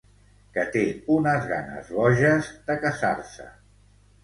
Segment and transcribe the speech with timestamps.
[0.53, 0.81] Que té
[1.17, 3.49] unes ganes boges de casar-se.